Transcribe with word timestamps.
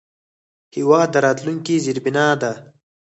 هېواد 0.75 1.07
د 1.11 1.15
راتلونکي 1.25 1.75
زیربنا 1.85 2.27
ده. 2.41 2.51